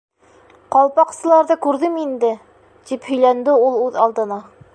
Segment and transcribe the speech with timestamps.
[0.75, 2.33] —Ҡалпаҡсыларҙы күрҙем инде,
[2.89, 4.45] —тип һөйләнде ул үҙ алдына.